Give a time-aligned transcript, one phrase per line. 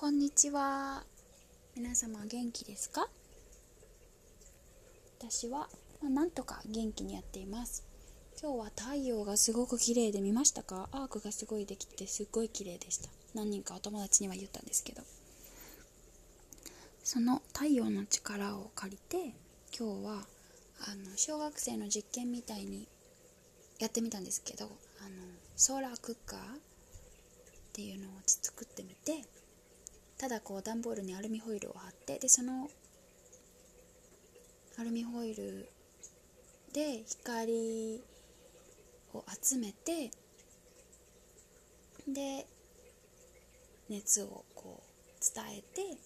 [0.00, 1.02] こんにちは。
[1.74, 3.08] 皆様元気ですか？
[5.18, 5.68] 私は、
[6.00, 7.82] まあ、なんとか元気にやっています。
[8.40, 10.88] 今日は太陽がすごく綺麗で見ましたか？
[10.92, 13.08] アークがすごいできてすっごい綺麗でした。
[13.34, 15.02] 何人かお友達には言ったんですけど。
[17.02, 19.34] その太陽の力を借りて
[19.76, 22.86] 今日はあの小学生の実験みたいに
[23.80, 24.70] やってみたんですけどあの
[25.56, 26.42] ソーラークッカーっ
[27.72, 29.24] ていうのを作ってみて
[30.18, 32.68] ただこう段ボールにアルミホイルを貼ってでその
[34.78, 35.68] アルミホイル
[36.72, 38.02] で光
[39.14, 40.10] を集めて
[42.06, 42.46] で
[43.88, 45.96] 熱をこう伝えて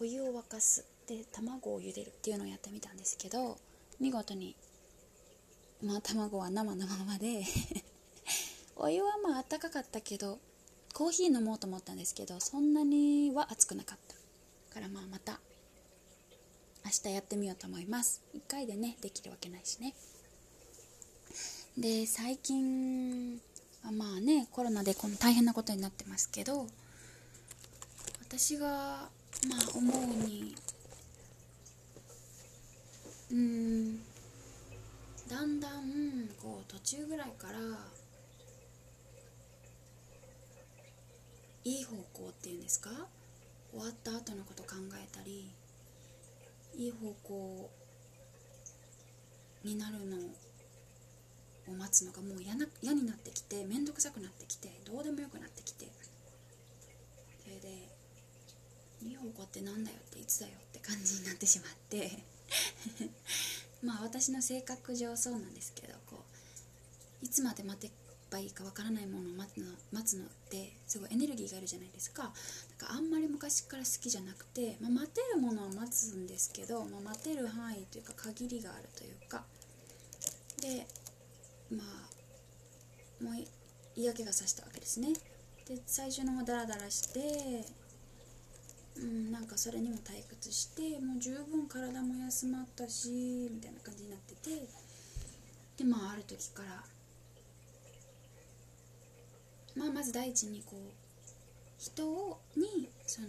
[0.00, 0.84] お湯を沸かす。
[1.06, 3.56] で卵を茹でるっていうのをやってみたんですけど
[4.00, 4.56] 見事に
[5.80, 7.44] まあ卵は生のままで
[8.74, 10.40] お湯はまああったかかったけど
[10.96, 15.40] コーヒー飲もうと思ったんですけどそんなには熱くなかったからまあまた
[16.86, 18.22] 明日やってみようと思います。
[18.34, 19.92] 1回でねできるわけないしね。
[21.76, 23.38] で最近
[23.84, 26.66] はまあねコロナでこの大変なことになってますけど
[28.26, 30.54] 私がまあ思うに
[33.32, 33.98] うん
[35.28, 37.58] だんだんこう途中ぐらいから
[41.66, 42.90] いい方向っていうんですか？
[43.72, 45.50] 終わった後のこと考えたり
[46.76, 47.70] いい方向
[49.64, 50.16] になるの
[51.66, 55.86] を待つのがもう嫌な嫌になってきて面倒くさくなってきてどうでもよくなってきて。
[57.42, 57.88] それで
[59.02, 62.10] いい方向ってなんだよっていつだよって感じになってしまって。
[63.82, 66.24] まあ私の性格上そうなんですけどこ
[67.22, 67.90] ういつまで待て
[68.30, 72.24] ばいいかわからないものを待つの待つのってすごいエネルギーがいるじゃないですか。
[72.78, 79.44] だからあんまり昔から好きじゃなくて、まあ、待てるものは待つんですけど、まあ、待てる範囲というか限りがあるというか。
[80.60, 80.86] で
[81.70, 81.82] ま
[83.20, 83.34] あもう
[83.94, 85.12] 嫌気がさしたわけですね。
[85.66, 87.64] で最初の方ダラダラして
[88.96, 94.68] うんなんかそれにも退屈してもう十分体も休まったしみたいな感じになってて。
[95.76, 96.82] でまあある時から
[99.76, 100.80] まあ、まず第一にこう
[101.78, 103.28] 人をにその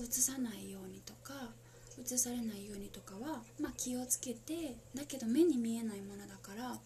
[0.00, 1.52] 映さないようにとか
[2.00, 6.76] 映されないようにとかは、まあ、気をつけてだけど目に見えないものだから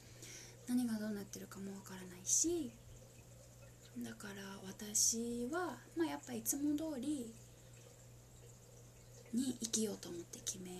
[0.69, 2.71] 何がどうなってるかもわからないし
[3.99, 7.33] だから私は、まあ、やっぱいつも通り
[9.35, 10.71] に生きようと思って決め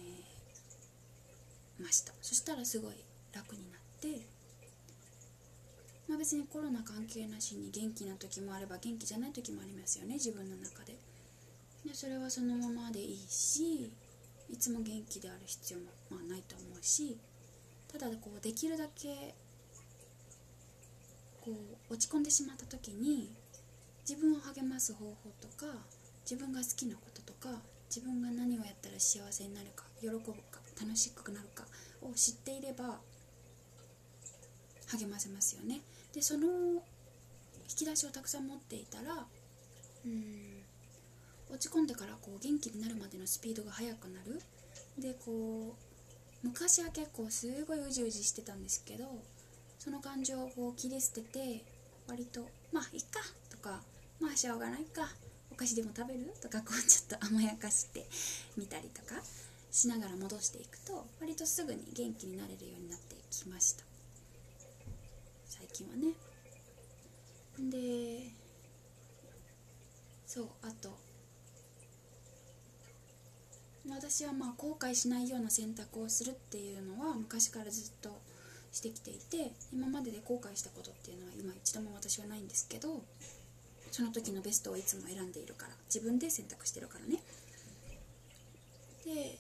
[1.79, 2.13] ました。
[2.23, 2.95] そしたらすごい
[3.35, 4.27] 楽になって
[6.09, 10.97] まあ、別にコロナ関係なしに元気な時もあれば元気じゃない時もありますよね自分の中で。
[11.87, 13.91] でそれはそのままでいいし
[14.49, 17.19] いつも元気である必要も、まあ、ないと思うし
[17.93, 19.35] ただこうできるだけ
[21.41, 21.51] こ
[21.91, 23.33] う落ち込んでしまった時に
[24.09, 25.67] 自分を励ます方法とか
[26.25, 27.49] 自分が好きなこととか
[27.95, 31.65] 自分が何をやったら幸せになるか喜ぶか楽しくなるか
[32.01, 33.01] を知っていれば
[34.99, 35.81] 励ませますよね。
[36.15, 36.47] でその
[37.69, 39.27] 引き出しをたくさん持っていたら
[40.05, 40.63] うん
[41.51, 44.41] 落ち込んでからこう元気になるまでのスピードが速くなる。
[44.99, 45.75] でこ
[46.43, 49.05] う昔は結構すごいうじうじしてたんですけど
[49.79, 51.65] その感情をこう切り捨てて
[52.09, 53.81] 割とまあいっかとか
[54.21, 55.09] まあしょうがないか
[55.51, 56.33] お菓子でも食べる？
[56.43, 58.07] とかこうちょっと 甘やかして
[58.57, 59.23] みたりとか
[59.71, 63.92] しながら戻していくと割とすぐに元気になれるようになってきました。
[65.73, 66.13] 近はね。
[67.71, 68.31] で
[70.27, 70.97] そうあと。
[73.91, 78.21] 私はまあ後悔しないような選択をするっていうのは昔からずっと
[78.71, 83.03] してきていて今までで後悔したことっていうのは今一度も私はないんですけど
[83.91, 87.23] その時のベストをいつも選んでいるから自分で選択してるからね。
[89.05, 89.39] で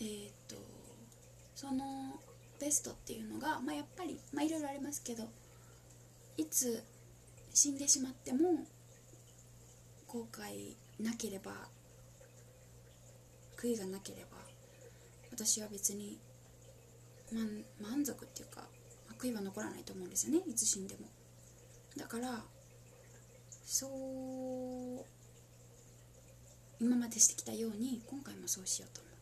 [0.00, 0.56] えー、っと
[1.54, 2.18] その
[2.60, 5.24] ベストっていうのが、まあ、やっぱり、まあ、いろいろありますけど
[6.36, 6.82] いつ
[7.52, 8.66] 死んでしまっても
[10.06, 11.52] 後悔なければ
[13.56, 14.38] 悔いがなければ
[15.30, 16.18] 私は別に
[17.32, 18.62] 満満足っていうか
[19.18, 20.42] 悔いは残らないと思うんですよね。
[20.46, 21.06] いつ死んでも。
[21.96, 22.42] だから
[23.64, 25.04] そう
[26.80, 29.19] 今までしてきたように今回もそうしようと思って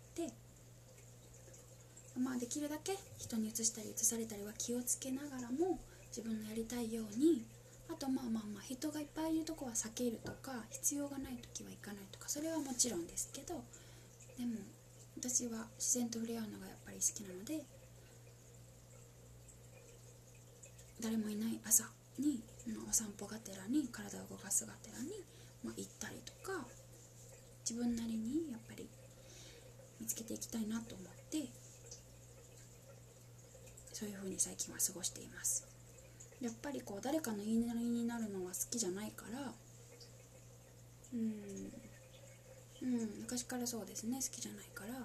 [2.19, 5.79] まあ、できるだけ人に移したり移されたりは気をつけながらも
[6.09, 7.45] 自分のやりたいように
[7.89, 13.63] あとまあまあまあ人がいっぱいいるとこは避けるとか必要がない時は行かないとかそれはもちろんですけど
[14.37, 14.61] でも
[15.17, 17.65] 私は自然と触れ合うのがやっぱり好きなので
[21.01, 21.85] 誰もいない朝
[22.19, 22.43] に
[22.89, 25.11] お散歩がてらに体を動かすがてらに、
[25.65, 26.67] まあ、行ったりとか
[27.69, 28.89] 自分なりにやっぱり
[30.01, 31.51] 見つけていきたいなと思って
[33.99, 35.67] そういう風に最近は過ごしています。
[36.41, 39.53] やっぱりこう誰かの言いなりになるのは好きじゃないから
[41.13, 41.73] うん
[42.81, 44.21] うん昔からそうですね。
[44.23, 45.05] 好きじゃないから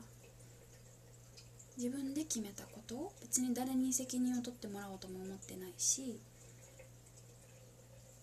[1.76, 6.20] 自分で決めたことを別に誰に責任を取ってもらおうとも思ってないし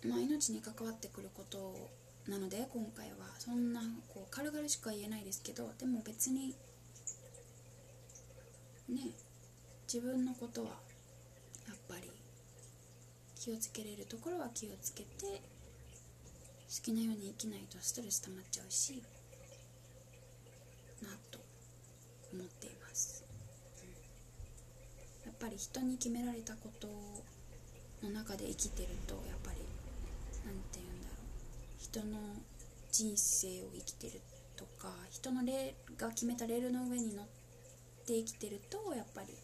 [0.07, 1.91] まあ命に関わってくること
[2.29, 3.81] なので今回はそんな
[4.15, 6.55] こう軽々しくは言えないですけどでも別に
[8.89, 9.11] ね
[9.93, 10.69] 自分のことは
[11.67, 12.09] やっぱり
[13.35, 15.41] 気をつけれるところは気をつけて好
[16.81, 19.03] きなように生きないとストレス溜まっちゃうし
[21.03, 21.41] なと
[22.33, 23.25] 思っています、
[25.27, 26.87] やっぱり人に決められたこと
[28.07, 29.57] の中で生きてるとやっぱり
[30.47, 31.27] 何て言うんだろう。
[31.81, 32.17] 人の
[32.93, 34.21] 人生を生きてる
[34.55, 37.27] とか人のレが決めたレールの上に乗っ
[38.07, 39.35] て生きてるとやっぱり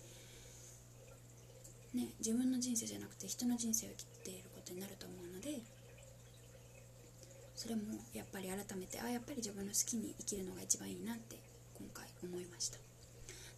[1.96, 5.62] ね、自分の人生じゃなくて人の人生を生きていることになると思うので
[7.54, 7.82] それも
[8.12, 11.40] やっぱり改めてあやっぱり自分の好きに生きるのが一番いいなって
[11.72, 12.78] 今回思いました。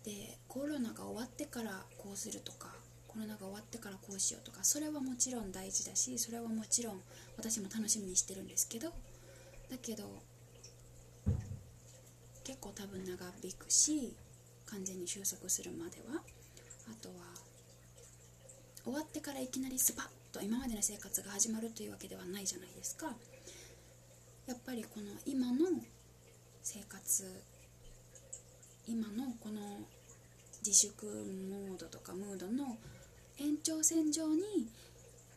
[0.05, 2.69] でコロナが終わってからこうするとか
[3.09, 7.01] コロナが終わってからこうしようとかそれはもちろん大事だしそれはもちろん
[7.37, 8.91] 私も楽しみにしてるんですけど
[9.69, 10.05] だけど
[12.45, 14.15] 結構多分長引くし
[14.67, 16.23] 完全に収束するまでは
[16.89, 17.48] あとは
[18.89, 23.15] 終わってからいきなりスパッと今までの生活が始まるというわけではないじゃないですか。
[24.47, 25.67] やっぱりこの今の
[26.63, 27.45] 生活
[28.87, 29.61] 今のこの
[30.65, 32.79] 自粛モードとかムードの
[33.37, 34.71] 延長線上に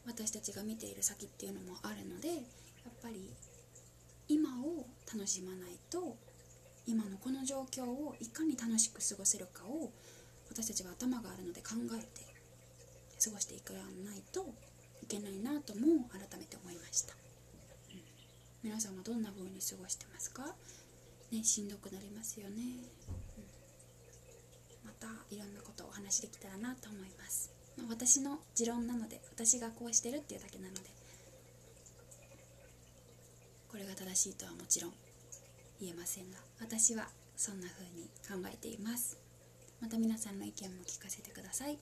[0.07, 3.33] 私たちが見ている先っていうのもあるのでやっぱり
[4.29, 6.15] 今を楽しまないと
[6.87, 9.91] 今のこの状況をいかに楽しく過ごせるかを
[10.49, 12.30] 私たちは頭があるので考えて
[13.23, 13.79] 過ごしていかな
[14.15, 14.45] いと
[15.03, 18.01] いけないなとも改めて思いました、うん、
[18.63, 20.55] 皆さんはどんな風に過ごしてますか？
[21.31, 22.55] ねしんどくなりますよね、
[23.37, 30.81] うん、またいろんなことをお話できたらなと思います、まあ、私の持論なので私がこうしてるっていうだけなので
[33.69, 34.91] これが正しいとはもちろん
[35.79, 37.07] 言えませんが私は
[37.37, 39.17] そんな風に考えています。
[39.79, 41.79] また皆さんの意見も聞かせてください。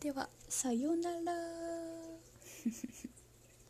[0.00, 1.32] ではさようなら。